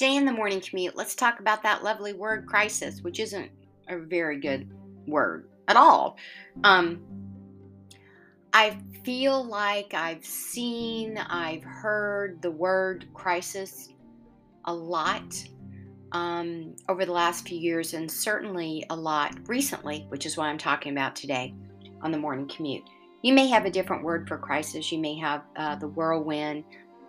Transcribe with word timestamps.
Today 0.00 0.16
in 0.16 0.24
the 0.24 0.32
morning 0.32 0.62
commute, 0.62 0.96
let's 0.96 1.14
talk 1.14 1.40
about 1.40 1.62
that 1.62 1.84
lovely 1.84 2.14
word 2.14 2.46
crisis, 2.46 3.02
which 3.02 3.20
isn't 3.20 3.50
a 3.90 3.98
very 3.98 4.40
good 4.40 4.66
word 5.06 5.50
at 5.68 5.76
all. 5.76 6.16
Um, 6.64 7.02
I 8.54 8.78
feel 9.04 9.44
like 9.44 9.92
I've 9.92 10.24
seen, 10.24 11.18
I've 11.18 11.62
heard 11.62 12.40
the 12.40 12.50
word 12.50 13.08
crisis 13.12 13.90
a 14.64 14.72
lot 14.72 15.46
um, 16.12 16.74
over 16.88 17.04
the 17.04 17.12
last 17.12 17.46
few 17.46 17.58
years, 17.58 17.92
and 17.92 18.10
certainly 18.10 18.86
a 18.88 18.96
lot 18.96 19.36
recently, 19.48 20.06
which 20.08 20.24
is 20.24 20.34
what 20.34 20.46
I'm 20.46 20.56
talking 20.56 20.92
about 20.92 21.14
today 21.14 21.52
on 22.00 22.10
the 22.10 22.16
morning 22.16 22.48
commute. 22.48 22.84
You 23.20 23.34
may 23.34 23.48
have 23.48 23.66
a 23.66 23.70
different 23.70 24.02
word 24.02 24.26
for 24.26 24.38
crisis. 24.38 24.90
You 24.90 24.98
may 24.98 25.18
have 25.18 25.42
uh, 25.56 25.76
the 25.76 25.88
whirlwind, 25.88 26.64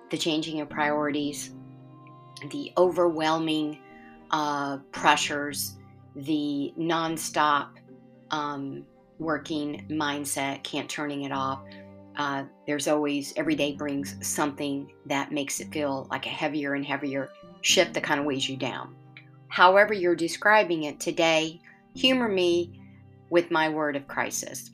the 0.09 0.17
changing 0.17 0.59
of 0.59 0.67
priorities, 0.67 1.52
the 2.50 2.73
overwhelming 2.77 3.80
uh, 4.31 4.77
pressures, 4.91 5.77
the 6.16 6.73
nonstop 6.77 7.70
um, 8.31 8.86
working 9.20 9.86
mindset, 9.90 10.64
can't 10.64 10.90
turning 10.90 11.23
it 11.23 11.31
off. 11.31 11.62
Uh, 12.17 12.44
there's 12.67 12.88
always, 12.88 13.34
every 13.38 13.55
day 13.55 13.73
brings 13.73 14.16
something 14.26 14.91
that 15.05 15.31
makes 15.31 15.59
it 15.59 15.72
feel 15.72 16.08
like 16.12 16.26
a 16.26 16.30
heavier 16.30 16.73
and 16.73 16.86
heavier 16.86 17.30
shift 17.62 17.94
that 17.94 18.04
kind 18.04 18.20
of 18.20 18.26
weighs 18.26 18.50
you 18.50 18.58
down. 18.58 18.95
However, 19.48 19.94
you're 19.94 20.16
describing 20.16 20.84
it 20.84 21.00
today, 21.00 21.62
humor 21.95 22.28
me 22.28 22.80
with 23.30 23.52
my 23.52 23.70
word 23.70 23.95
of 23.95 24.08
crisis. 24.08 24.72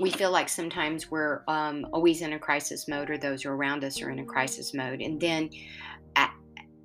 We 0.00 0.10
feel 0.10 0.30
like 0.30 0.48
sometimes 0.48 1.10
we're 1.10 1.42
um, 1.48 1.86
always 1.92 2.22
in 2.22 2.34
a 2.34 2.38
crisis 2.38 2.86
mode, 2.88 3.10
or 3.10 3.18
those 3.18 3.44
around 3.44 3.84
us 3.84 4.00
are 4.02 4.10
in 4.10 4.18
a 4.18 4.24
crisis 4.24 4.74
mode. 4.74 5.00
And 5.00 5.20
then, 5.20 5.50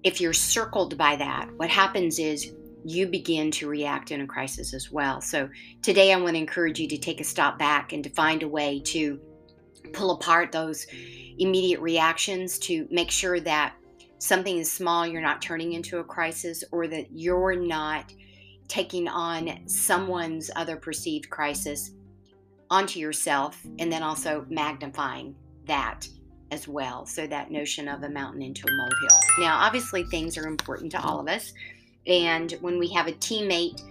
if 0.03 0.19
you're 0.19 0.33
circled 0.33 0.97
by 0.97 1.15
that, 1.15 1.49
what 1.55 1.69
happens 1.69 2.19
is 2.19 2.53
you 2.85 3.07
begin 3.07 3.49
to 3.51 3.67
react 3.67 4.11
in 4.11 4.21
a 4.21 4.27
crisis 4.27 4.73
as 4.73 4.91
well. 4.91 5.21
So, 5.21 5.49
today 5.81 6.11
I 6.11 6.17
want 6.17 6.35
to 6.35 6.39
encourage 6.39 6.79
you 6.79 6.87
to 6.89 6.97
take 6.97 7.21
a 7.21 7.23
stop 7.23 7.57
back 7.57 7.93
and 7.93 8.03
to 8.03 8.09
find 8.09 8.43
a 8.43 8.47
way 8.47 8.81
to 8.85 9.19
pull 9.93 10.11
apart 10.11 10.51
those 10.51 10.85
immediate 11.39 11.79
reactions 11.79 12.59
to 12.59 12.87
make 12.91 13.11
sure 13.11 13.39
that 13.39 13.75
something 14.19 14.57
is 14.57 14.71
small, 14.71 15.07
you're 15.07 15.21
not 15.21 15.41
turning 15.41 15.73
into 15.73 15.99
a 15.99 16.03
crisis, 16.03 16.63
or 16.71 16.87
that 16.87 17.07
you're 17.11 17.55
not 17.55 18.13
taking 18.67 19.07
on 19.07 19.67
someone's 19.67 20.49
other 20.55 20.77
perceived 20.77 21.29
crisis 21.29 21.91
onto 22.69 22.99
yourself 22.99 23.61
and 23.79 23.91
then 23.91 24.01
also 24.01 24.45
magnifying 24.49 25.35
that 25.65 26.07
as 26.53 26.67
well. 26.67 27.05
So, 27.05 27.27
that 27.27 27.51
notion 27.51 27.87
of 27.87 28.03
a 28.03 28.09
mountain 28.09 28.41
into 28.41 28.65
a 28.67 28.71
molehill. 28.71 29.19
Now, 29.39 29.57
obviously, 29.57 30.03
things 30.05 30.37
are 30.37 30.47
important 30.47 30.91
to 30.91 31.01
all 31.01 31.19
of 31.19 31.27
us. 31.27 31.53
And 32.07 32.51
when 32.61 32.79
we 32.79 32.87
have 32.89 33.07
a 33.07 33.13
teammate, 33.13 33.81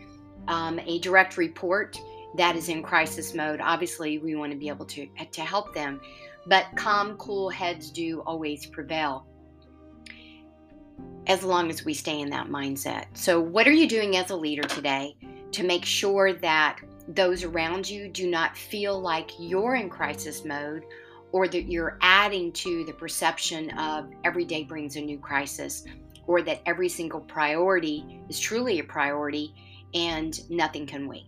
um, 0.48 0.78
a 0.80 0.98
direct 1.00 1.36
report 1.36 2.00
that 2.36 2.56
is 2.56 2.68
in 2.68 2.82
crisis 2.82 3.34
mode, 3.34 3.60
obviously, 3.60 4.18
we 4.18 4.36
want 4.36 4.52
to 4.52 4.58
be 4.58 4.68
able 4.68 4.86
to, 4.86 5.06
to 5.32 5.40
help 5.42 5.74
them. 5.74 6.00
But 6.46 6.66
calm, 6.76 7.16
cool 7.18 7.50
heads 7.50 7.90
do 7.90 8.20
always 8.20 8.66
prevail 8.66 9.26
as 11.26 11.44
long 11.44 11.70
as 11.70 11.84
we 11.84 11.94
stay 11.94 12.20
in 12.20 12.30
that 12.30 12.48
mindset. 12.48 13.06
So, 13.14 13.40
what 13.40 13.66
are 13.66 13.72
you 13.72 13.88
doing 13.88 14.16
as 14.16 14.30
a 14.30 14.36
leader 14.36 14.62
today 14.62 15.16
to 15.52 15.64
make 15.64 15.84
sure 15.84 16.32
that 16.32 16.78
those 17.08 17.44
around 17.44 17.88
you 17.88 18.08
do 18.08 18.28
not 18.28 18.56
feel 18.56 19.00
like 19.00 19.30
you're 19.38 19.74
in 19.74 19.88
crisis 19.88 20.44
mode 20.44 20.84
or 21.32 21.48
that 21.48 21.70
you're 21.70 21.98
adding 22.00 22.52
to 22.52 22.84
the 22.84 22.92
perception 22.92 23.70
of 23.78 24.10
every 24.24 24.44
day 24.44 24.64
brings 24.64 24.96
a 24.96 25.00
new 25.00 25.18
crisis 25.18 25.84
or 26.26 26.42
that 26.42 26.60
every 26.66 26.88
single 26.88 27.20
priority 27.20 28.20
is 28.28 28.38
truly 28.38 28.78
a 28.78 28.84
priority 28.84 29.54
and 29.94 30.48
nothing 30.50 30.86
can 30.86 31.08
wait? 31.08 31.26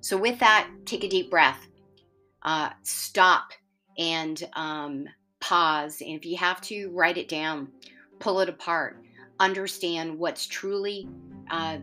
So, 0.00 0.16
with 0.16 0.38
that, 0.40 0.68
take 0.84 1.04
a 1.04 1.08
deep 1.08 1.30
breath, 1.30 1.66
uh, 2.42 2.70
stop 2.82 3.52
and 3.98 4.42
um, 4.54 5.06
pause. 5.38 6.00
And 6.00 6.10
if 6.10 6.26
you 6.26 6.36
have 6.38 6.60
to, 6.62 6.90
write 6.90 7.18
it 7.18 7.28
down, 7.28 7.68
pull 8.18 8.40
it 8.40 8.48
apart 8.48 9.02
understand 9.42 10.18
what's 10.18 10.46
truly 10.46 11.08
uh, 11.50 11.78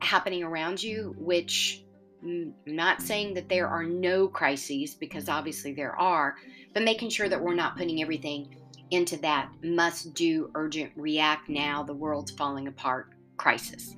happening 0.00 0.42
around 0.42 0.82
you, 0.82 1.14
which 1.18 1.81
Not 2.22 3.02
saying 3.02 3.34
that 3.34 3.48
there 3.48 3.66
are 3.66 3.84
no 3.84 4.28
crises, 4.28 4.94
because 4.94 5.28
obviously 5.28 5.72
there 5.72 5.98
are, 5.98 6.36
but 6.72 6.84
making 6.84 7.10
sure 7.10 7.28
that 7.28 7.40
we're 7.40 7.54
not 7.54 7.76
putting 7.76 8.00
everything 8.00 8.56
into 8.90 9.16
that 9.18 9.50
must 9.64 10.14
do, 10.14 10.50
urgent, 10.54 10.92
react 10.96 11.48
now, 11.48 11.82
the 11.82 11.94
world's 11.94 12.30
falling 12.30 12.68
apart 12.68 13.12
crisis. 13.36 13.96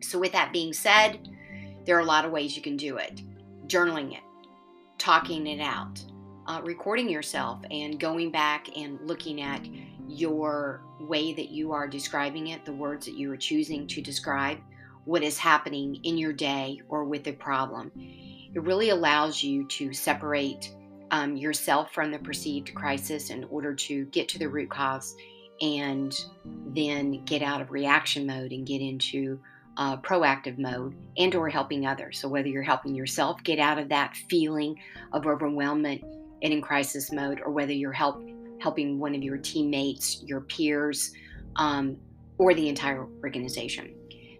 So, 0.00 0.18
with 0.18 0.32
that 0.32 0.52
being 0.52 0.72
said, 0.72 1.28
there 1.84 1.96
are 1.96 2.00
a 2.00 2.04
lot 2.04 2.24
of 2.24 2.32
ways 2.32 2.56
you 2.56 2.62
can 2.62 2.76
do 2.76 2.96
it 2.96 3.22
journaling 3.66 4.12
it, 4.12 4.22
talking 4.98 5.46
it 5.46 5.60
out, 5.60 6.00
uh, 6.46 6.60
recording 6.64 7.08
yourself, 7.08 7.60
and 7.70 7.98
going 7.98 8.30
back 8.30 8.68
and 8.76 9.00
looking 9.02 9.40
at 9.40 9.66
your 10.08 10.82
way 11.00 11.32
that 11.34 11.48
you 11.50 11.72
are 11.72 11.88
describing 11.88 12.48
it, 12.48 12.64
the 12.64 12.72
words 12.72 13.06
that 13.06 13.16
you 13.16 13.30
are 13.32 13.36
choosing 13.36 13.86
to 13.88 14.00
describe 14.00 14.58
what 15.06 15.22
is 15.22 15.38
happening 15.38 15.98
in 16.02 16.18
your 16.18 16.32
day 16.32 16.80
or 16.88 17.04
with 17.04 17.26
a 17.26 17.32
problem. 17.32 17.90
It 17.96 18.62
really 18.62 18.90
allows 18.90 19.42
you 19.42 19.66
to 19.68 19.92
separate 19.92 20.72
um, 21.10 21.36
yourself 21.36 21.92
from 21.92 22.10
the 22.10 22.18
perceived 22.18 22.74
crisis 22.74 23.30
in 23.30 23.44
order 23.44 23.74
to 23.74 24.04
get 24.06 24.28
to 24.30 24.38
the 24.38 24.48
root 24.48 24.70
cause 24.70 25.16
and 25.60 26.14
then 26.44 27.24
get 27.24 27.42
out 27.42 27.60
of 27.60 27.70
reaction 27.70 28.26
mode 28.26 28.52
and 28.52 28.66
get 28.66 28.80
into 28.80 29.40
uh, 29.78 29.96
proactive 29.98 30.58
mode 30.58 30.94
and 31.16 31.34
or 31.34 31.48
helping 31.48 31.86
others 31.86 32.18
so 32.18 32.28
whether 32.28 32.48
you're 32.48 32.62
helping 32.62 32.94
yourself 32.94 33.42
get 33.42 33.58
out 33.58 33.78
of 33.78 33.88
that 33.88 34.16
feeling 34.28 34.74
of 35.12 35.22
overwhelmment 35.24 36.02
and 36.42 36.52
in 36.52 36.60
crisis 36.60 37.12
mode 37.12 37.40
or 37.44 37.52
whether 37.52 37.72
you're 37.72 37.92
help, 37.92 38.22
helping 38.60 38.98
one 38.98 39.14
of 39.14 39.22
your 39.22 39.36
teammates, 39.36 40.22
your 40.22 40.40
peers, 40.42 41.12
um, 41.56 41.96
or 42.38 42.54
the 42.54 42.68
entire 42.68 43.06
organization. 43.22 43.94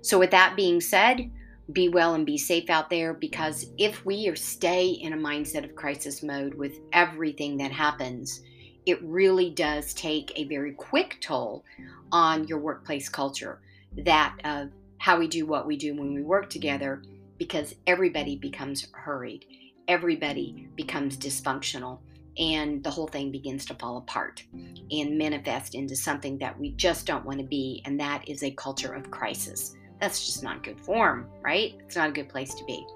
So, 0.06 0.20
with 0.20 0.30
that 0.30 0.54
being 0.54 0.80
said, 0.80 1.32
be 1.72 1.88
well 1.88 2.14
and 2.14 2.24
be 2.24 2.38
safe 2.38 2.70
out 2.70 2.90
there 2.90 3.12
because 3.12 3.66
if 3.76 4.06
we 4.06 4.32
stay 4.36 4.90
in 4.90 5.12
a 5.12 5.16
mindset 5.16 5.64
of 5.64 5.74
crisis 5.74 6.22
mode 6.22 6.54
with 6.54 6.78
everything 6.92 7.56
that 7.56 7.72
happens, 7.72 8.40
it 8.86 9.02
really 9.02 9.50
does 9.50 9.92
take 9.94 10.30
a 10.36 10.44
very 10.44 10.74
quick 10.74 11.16
toll 11.20 11.64
on 12.12 12.46
your 12.46 12.60
workplace 12.60 13.08
culture. 13.08 13.60
That 13.96 14.36
of 14.44 14.70
how 14.98 15.18
we 15.18 15.26
do 15.26 15.44
what 15.44 15.66
we 15.66 15.76
do 15.76 15.96
when 15.96 16.14
we 16.14 16.22
work 16.22 16.50
together 16.50 17.02
because 17.36 17.74
everybody 17.88 18.36
becomes 18.36 18.86
hurried, 18.92 19.44
everybody 19.88 20.68
becomes 20.76 21.18
dysfunctional 21.18 21.98
and 22.38 22.84
the 22.84 22.90
whole 22.90 23.08
thing 23.08 23.32
begins 23.32 23.66
to 23.66 23.74
fall 23.74 23.96
apart 23.96 24.44
and 24.92 25.18
manifest 25.18 25.74
into 25.74 25.96
something 25.96 26.38
that 26.38 26.56
we 26.60 26.70
just 26.72 27.06
don't 27.06 27.24
want 27.24 27.40
to 27.40 27.44
be, 27.44 27.82
and 27.86 27.98
that 27.98 28.28
is 28.28 28.44
a 28.44 28.52
culture 28.52 28.92
of 28.92 29.10
crisis. 29.10 29.74
That's 30.00 30.26
just 30.26 30.42
not 30.42 30.62
good 30.62 30.80
form, 30.80 31.28
right? 31.42 31.74
It's 31.80 31.96
not 31.96 32.10
a 32.10 32.12
good 32.12 32.28
place 32.28 32.54
to 32.54 32.64
be. 32.64 32.86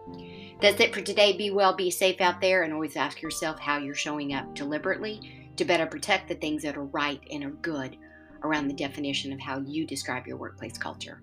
That's 0.60 0.80
it 0.80 0.94
for 0.94 1.00
today. 1.00 1.36
Be 1.36 1.50
well, 1.50 1.74
be 1.74 1.90
safe 1.90 2.20
out 2.20 2.40
there, 2.40 2.62
and 2.62 2.72
always 2.72 2.96
ask 2.96 3.22
yourself 3.22 3.58
how 3.58 3.78
you're 3.78 3.94
showing 3.94 4.34
up 4.34 4.54
deliberately 4.54 5.52
to 5.56 5.64
better 5.64 5.86
protect 5.86 6.28
the 6.28 6.34
things 6.34 6.62
that 6.62 6.76
are 6.76 6.84
right 6.84 7.20
and 7.30 7.44
are 7.44 7.50
good 7.50 7.96
around 8.42 8.68
the 8.68 8.74
definition 8.74 9.32
of 9.32 9.40
how 9.40 9.60
you 9.60 9.86
describe 9.86 10.26
your 10.26 10.36
workplace 10.36 10.76
culture. 10.76 11.22